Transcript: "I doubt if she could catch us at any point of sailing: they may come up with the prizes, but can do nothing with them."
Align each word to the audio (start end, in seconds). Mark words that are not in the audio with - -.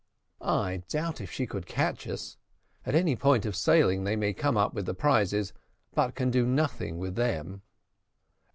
"I 0.41 0.77
doubt 0.87 1.21
if 1.21 1.31
she 1.31 1.45
could 1.45 1.67
catch 1.67 2.07
us 2.07 2.37
at 2.87 2.95
any 2.95 3.15
point 3.15 3.45
of 3.45 3.55
sailing: 3.55 4.03
they 4.03 4.15
may 4.15 4.33
come 4.33 4.57
up 4.57 4.73
with 4.73 4.87
the 4.87 4.95
prizes, 4.95 5.53
but 5.93 6.15
can 6.15 6.31
do 6.31 6.43
nothing 6.43 6.97
with 6.97 7.13
them." 7.13 7.61